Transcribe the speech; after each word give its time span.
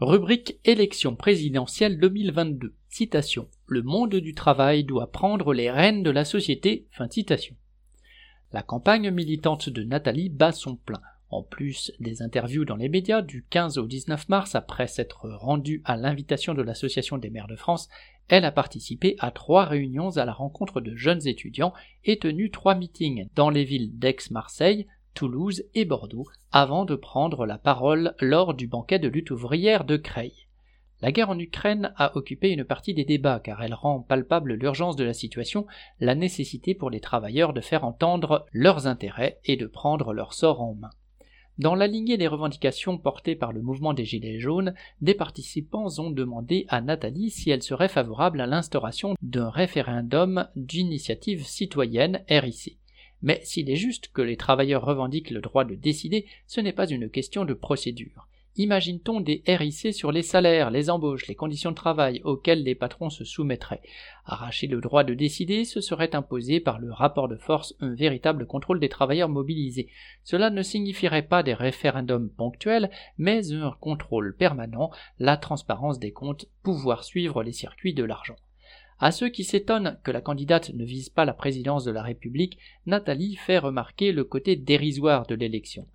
Rubrique 0.00 0.58
Élection 0.64 1.14
présidentielle 1.14 2.00
2022. 2.00 2.74
Citation. 2.88 3.48
Le 3.68 3.82
monde 3.82 4.16
du 4.16 4.34
travail 4.34 4.82
doit 4.82 5.12
prendre 5.12 5.54
les 5.54 5.70
rênes 5.70 6.02
de 6.02 6.10
la 6.10 6.24
société. 6.24 6.88
Fin 6.90 7.08
citation. 7.08 7.54
La 8.52 8.64
campagne 8.64 9.12
militante 9.12 9.68
de 9.68 9.84
Nathalie 9.84 10.30
bat 10.30 10.50
son 10.50 10.74
plein. 10.74 11.00
En 11.30 11.44
plus 11.44 11.92
des 12.00 12.22
interviews 12.22 12.64
dans 12.64 12.74
les 12.74 12.88
médias 12.88 13.22
du 13.22 13.44
15 13.48 13.78
au 13.78 13.86
19 13.86 14.28
mars, 14.28 14.56
après 14.56 14.88
s'être 14.88 15.28
rendue 15.28 15.80
à 15.84 15.96
l'invitation 15.96 16.54
de 16.54 16.62
l'Association 16.62 17.16
des 17.16 17.30
maires 17.30 17.46
de 17.46 17.54
France, 17.54 17.88
elle 18.26 18.44
a 18.44 18.50
participé 18.50 19.14
à 19.20 19.30
trois 19.30 19.64
réunions 19.64 20.16
à 20.16 20.24
la 20.24 20.32
rencontre 20.32 20.80
de 20.80 20.96
jeunes 20.96 21.28
étudiants 21.28 21.72
et 22.02 22.18
tenu 22.18 22.50
trois 22.50 22.74
meetings 22.74 23.28
dans 23.36 23.48
les 23.48 23.62
villes 23.62 23.96
d'Aix-Marseille, 23.96 24.88
Toulouse 25.14 25.62
et 25.74 25.84
Bordeaux, 25.84 26.26
avant 26.50 26.84
de 26.84 26.96
prendre 26.96 27.46
la 27.46 27.56
parole 27.56 28.14
lors 28.20 28.52
du 28.52 28.66
banquet 28.66 28.98
de 28.98 29.08
lutte 29.08 29.30
ouvrière 29.30 29.84
de 29.84 29.96
Creil. 29.96 30.32
La 31.00 31.12
guerre 31.12 31.30
en 31.30 31.38
Ukraine 31.38 31.92
a 31.96 32.16
occupé 32.16 32.50
une 32.50 32.64
partie 32.64 32.94
des 32.94 33.04
débats 33.04 33.38
car 33.38 33.62
elle 33.62 33.74
rend 33.74 34.00
palpable 34.00 34.54
l'urgence 34.54 34.96
de 34.96 35.04
la 35.04 35.12
situation, 35.12 35.66
la 36.00 36.14
nécessité 36.14 36.74
pour 36.74 36.90
les 36.90 37.00
travailleurs 37.00 37.52
de 37.52 37.60
faire 37.60 37.84
entendre 37.84 38.46
leurs 38.52 38.86
intérêts 38.86 39.38
et 39.44 39.56
de 39.56 39.66
prendre 39.66 40.12
leur 40.12 40.34
sort 40.34 40.60
en 40.60 40.74
main. 40.74 40.90
Dans 41.58 41.76
la 41.76 41.86
lignée 41.86 42.16
des 42.16 42.26
revendications 42.26 42.98
portées 42.98 43.36
par 43.36 43.52
le 43.52 43.62
mouvement 43.62 43.94
des 43.94 44.04
Gilets 44.04 44.40
jaunes, 44.40 44.74
des 45.00 45.14
participants 45.14 45.86
ont 45.98 46.10
demandé 46.10 46.66
à 46.68 46.80
Nathalie 46.80 47.30
si 47.30 47.50
elle 47.50 47.62
serait 47.62 47.88
favorable 47.88 48.40
à 48.40 48.46
l'instauration 48.46 49.14
d'un 49.22 49.50
référendum 49.50 50.48
d'initiative 50.56 51.46
citoyenne 51.46 52.24
RIC. 52.28 52.78
Mais 53.22 53.40
s'il 53.44 53.70
est 53.70 53.76
juste 53.76 54.10
que 54.12 54.22
les 54.22 54.36
travailleurs 54.36 54.84
revendiquent 54.84 55.30
le 55.30 55.40
droit 55.40 55.64
de 55.64 55.74
décider, 55.74 56.26
ce 56.46 56.60
n'est 56.60 56.72
pas 56.72 56.88
une 56.88 57.08
question 57.08 57.44
de 57.44 57.54
procédure. 57.54 58.28
Imagine-t-on 58.56 59.20
des 59.20 59.42
RIC 59.48 59.92
sur 59.92 60.12
les 60.12 60.22
salaires, 60.22 60.70
les 60.70 60.88
embauches, 60.88 61.26
les 61.26 61.34
conditions 61.34 61.72
de 61.72 61.76
travail 61.76 62.20
auxquelles 62.22 62.62
les 62.62 62.76
patrons 62.76 63.10
se 63.10 63.24
soumettraient 63.24 63.82
Arracher 64.26 64.68
le 64.68 64.80
droit 64.80 65.02
de 65.02 65.12
décider, 65.12 65.64
ce 65.64 65.80
serait 65.80 66.14
imposer 66.14 66.60
par 66.60 66.78
le 66.78 66.92
rapport 66.92 67.26
de 67.26 67.36
force 67.36 67.74
un 67.80 67.92
véritable 67.94 68.46
contrôle 68.46 68.78
des 68.78 68.88
travailleurs 68.88 69.28
mobilisés. 69.28 69.88
Cela 70.22 70.50
ne 70.50 70.62
signifierait 70.62 71.26
pas 71.26 71.42
des 71.42 71.52
référendums 71.52 72.30
ponctuels, 72.30 72.90
mais 73.18 73.52
un 73.52 73.72
contrôle 73.80 74.36
permanent, 74.36 74.92
la 75.18 75.36
transparence 75.36 75.98
des 75.98 76.12
comptes, 76.12 76.46
pouvoir 76.62 77.02
suivre 77.02 77.42
les 77.42 77.52
circuits 77.52 77.92
de 77.92 78.04
l'argent. 78.04 78.36
À 78.98 79.10
ceux 79.10 79.28
qui 79.28 79.44
s'étonnent 79.44 79.98
que 80.04 80.10
la 80.10 80.20
candidate 80.20 80.72
ne 80.74 80.84
vise 80.84 81.08
pas 81.08 81.24
la 81.24 81.34
présidence 81.34 81.84
de 81.84 81.90
la 81.90 82.02
République, 82.02 82.58
Nathalie 82.86 83.36
fait 83.36 83.58
remarquer 83.58 84.12
le 84.12 84.24
côté 84.24 84.56
dérisoire 84.56 85.26
de 85.26 85.34
l'élection. 85.34 85.86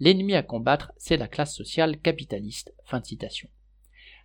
L'ennemi 0.00 0.34
à 0.34 0.42
combattre, 0.42 0.92
c'est 0.98 1.16
la 1.16 1.28
classe 1.28 1.54
sociale 1.54 1.98
capitaliste. 1.98 2.74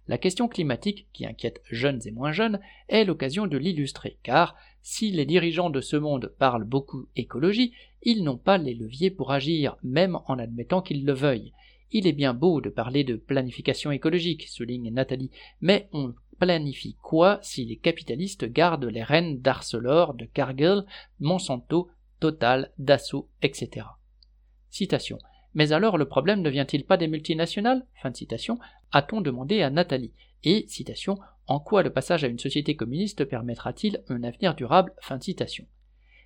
La 0.08 0.18
question 0.18 0.48
climatique, 0.48 1.08
qui 1.14 1.26
inquiète 1.26 1.62
jeunes 1.70 2.02
et 2.06 2.12
moins 2.12 2.32
jeunes, 2.32 2.60
est 2.88 3.06
l'occasion 3.06 3.46
de 3.46 3.58
l'illustrer, 3.58 4.18
car 4.24 4.56
si 4.82 5.12
les 5.12 5.26
dirigeants 5.26 5.70
de 5.70 5.82
ce 5.82 5.96
monde 5.96 6.34
parlent 6.40 6.64
beaucoup 6.64 7.08
écologie, 7.16 7.74
ils 8.02 8.24
n'ont 8.24 8.38
pas 8.38 8.58
les 8.58 8.74
leviers 8.74 9.12
pour 9.12 9.32
agir, 9.32 9.78
même 9.84 10.18
en 10.26 10.40
admettant 10.40 10.82
qu'ils 10.82 11.06
le 11.06 11.14
veuillent. 11.14 11.54
Il 11.92 12.08
est 12.08 12.14
bien 12.14 12.34
beau 12.34 12.60
de 12.60 12.70
parler 12.70 13.04
de 13.04 13.16
planification 13.16 13.92
écologique, 13.92 14.48
souligne 14.48 14.92
Nathalie, 14.92 15.32
mais 15.62 15.90
on 15.94 16.14
planifie 16.40 16.96
quoi 17.02 17.40
si 17.42 17.66
les 17.66 17.78
capitalistes 17.78 18.46
gardent 18.46 18.86
les 18.86 19.04
rênes 19.04 19.40
d'Arcelor, 19.40 20.14
de 20.14 20.26
Cargill, 20.26 20.86
Monsanto, 21.20 21.90
Total, 22.20 22.72
Dassault, 22.78 23.30
etc. 23.42 23.86
Citation. 24.70 25.20
Mais 25.54 25.72
alors 25.74 25.98
le 25.98 26.08
problème 26.08 26.42
ne 26.42 26.50
vient-il 26.50 26.86
pas 26.86 26.98
des 26.98 27.08
multinationales? 27.08 27.86
A-t-on 28.92 29.22
demandé 29.22 29.62
à 29.62 29.70
Nathalie 29.70 30.14
Et, 30.44 30.66
citation, 30.68 31.18
en 31.48 31.60
quoi 31.60 31.82
le 31.82 31.92
passage 31.92 32.24
à 32.24 32.28
une 32.28 32.40
société 32.40 32.76
communiste 32.76 33.26
permettra-t-il 33.26 34.04
un 34.10 34.24
avenir 34.24 34.56
durable? 34.56 34.94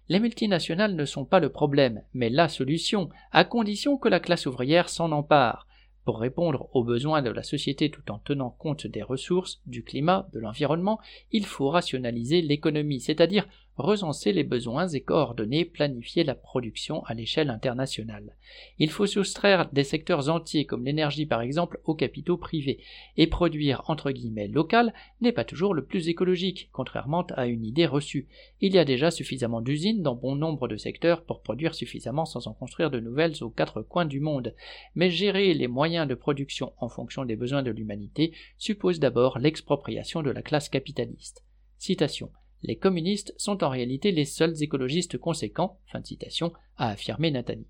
Les 0.09 0.19
multinationales 0.19 0.96
ne 0.96 1.06
sont 1.06 1.25
pas 1.25 1.40
le 1.40 1.50
problème, 1.50 2.03
mais 2.13 2.29
la 2.29 2.50
solution, 2.50 3.09
à 3.31 3.46
condition 3.46 3.97
que 3.97 4.09
la 4.09 4.19
classe 4.19 4.46
ouvrière 4.46 4.90
s'en 4.90 5.12
empare. 5.13 5.66
Pour 6.06 6.19
répondre 6.19 6.69
aux 6.74 6.84
besoins 6.84 7.22
de 7.22 7.30
la 7.30 7.44
société 7.44 7.90
tout 7.90 8.12
en 8.12 8.19
tenant 8.19 8.50
compte 8.50 8.88
des 8.88 9.03
ressources, 9.03 9.62
du 9.66 9.84
climat, 9.84 10.28
de 10.34 10.40
l'environnement, 10.40 11.00
il 11.31 11.46
faut 11.46 11.69
rationaliser 11.69 12.41
l'économie, 12.41 13.00
c'est-à-dire 13.00 13.47
recenser 13.78 14.34
les 14.34 14.44
besoins 14.44 14.88
et 14.88 15.01
coordonner, 15.01 15.66
planifier 15.66 16.23
la 16.23 16.35
production 16.35 17.03
à 17.06 17.13
l'échelle 17.13 17.50
internationale. 17.50 18.35
Il 18.79 18.89
faut 18.89 19.07
soustraire 19.07 19.69
des 19.72 19.84
secteurs 19.84 20.29
entiers 20.29 20.66
comme 20.66 20.85
l'énergie 20.85 21.25
par 21.25 21.41
exemple 21.41 21.79
aux 21.85 21.95
capitaux 21.95 22.38
privés, 22.38 22.79
et 23.17 23.28
produire 23.28 23.84
entre 23.88 24.11
guillemets 24.11 24.47
local 24.47 24.94
n'est 25.22 25.31
pas 25.31 25.45
toujours 25.45 25.73
le 25.73 25.85
plus 25.85 26.07
écologique, 26.09 26.69
contrairement 26.72 27.25
à 27.35 27.47
une 27.47 27.66
idée 27.66 27.85
reçue. 27.85 28.28
Il 28.61 28.73
y 28.73 28.79
a 28.79 28.85
déjà 28.85 29.11
suffisamment 29.11 29.61
d'usines 29.61 30.03
dans 30.03 30.16
bon 30.16 30.35
nombre 30.35 30.67
de 30.67 30.78
secteurs 30.78 31.23
pour 31.23 31.41
produire 31.41 31.75
suffisamment 31.75 32.25
sans 32.25 32.47
en 32.47 32.53
construire 32.53 32.91
de 32.91 33.00
nouvelles 33.00 33.41
aux 33.41 33.50
quatre 33.50 33.81
coins 33.81 34.05
du 34.05 34.19
monde, 34.19 34.53
mais 34.95 35.09
gérer 35.09 35.53
les 35.53 35.67
moyens 35.67 36.07
de 36.07 36.16
production 36.16 36.73
en 36.78 36.90
fonction 36.90 37.25
des 37.25 37.35
besoins 37.35 37.63
de 37.63 37.72
l'humanité 37.72 38.34
suppose 38.57 39.00
d'abord 39.00 39.40
l'expropriation 39.40 40.22
de 40.22 40.31
la 40.31 40.41
classe 40.41 40.69
capitaliste. 40.69 41.44
Citation 41.78 42.31
les 42.63 42.78
communistes 42.78 43.34
sont 43.38 43.63
en 43.63 43.69
réalité 43.69 44.12
les 44.12 44.25
seuls 44.25 44.63
écologistes 44.63 45.18
conséquents, 45.18 45.78
fin 45.91 46.00
de 46.00 46.06
citation, 46.06 46.53
a 46.78 46.90
affirmé 46.90 47.29
Nathalie. 47.29 47.68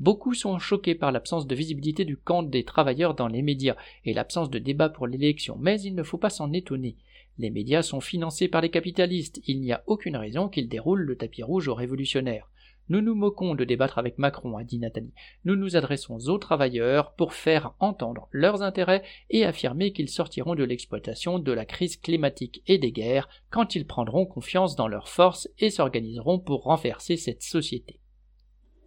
Beaucoup 0.00 0.34
sont 0.34 0.58
choqués 0.58 0.94
par 0.94 1.12
l'absence 1.12 1.46
de 1.46 1.54
visibilité 1.54 2.04
du 2.04 2.16
camp 2.16 2.42
des 2.42 2.64
travailleurs 2.64 3.14
dans 3.14 3.28
les 3.28 3.42
médias 3.42 3.76
et 4.04 4.12
l'absence 4.12 4.50
de 4.50 4.58
débat 4.58 4.88
pour 4.88 5.06
l'élection, 5.06 5.56
mais 5.60 5.80
il 5.80 5.94
ne 5.94 6.02
faut 6.02 6.18
pas 6.18 6.30
s'en 6.30 6.52
étonner. 6.52 6.96
Les 7.38 7.50
médias 7.50 7.82
sont 7.82 8.00
financés 8.00 8.48
par 8.48 8.60
les 8.60 8.70
capitalistes, 8.70 9.40
il 9.46 9.60
n'y 9.60 9.72
a 9.72 9.82
aucune 9.86 10.16
raison 10.16 10.48
qu'ils 10.48 10.68
déroulent 10.68 11.02
le 11.02 11.16
tapis 11.16 11.42
rouge 11.42 11.68
aux 11.68 11.74
révolutionnaires. 11.74 12.50
Nous 12.88 13.00
nous 13.00 13.14
moquons 13.14 13.54
de 13.54 13.64
débattre 13.64 13.98
avec 13.98 14.18
Macron, 14.18 14.56
a 14.56 14.64
dit 14.64 14.78
Nathalie. 14.78 15.14
Nous 15.44 15.56
nous 15.56 15.76
adressons 15.76 16.18
aux 16.28 16.38
travailleurs 16.38 17.12
pour 17.14 17.32
faire 17.32 17.74
entendre 17.78 18.28
leurs 18.32 18.62
intérêts 18.62 19.02
et 19.30 19.44
affirmer 19.44 19.92
qu'ils 19.92 20.08
sortiront 20.10 20.54
de 20.54 20.64
l'exploitation 20.64 21.38
de 21.38 21.52
la 21.52 21.64
crise 21.64 21.96
climatique 21.96 22.62
et 22.66 22.78
des 22.78 22.92
guerres 22.92 23.28
quand 23.50 23.74
ils 23.74 23.86
prendront 23.86 24.26
confiance 24.26 24.76
dans 24.76 24.88
leurs 24.88 25.08
forces 25.08 25.48
et 25.58 25.70
s'organiseront 25.70 26.38
pour 26.38 26.64
renverser 26.64 27.16
cette 27.16 27.42
société. 27.42 28.01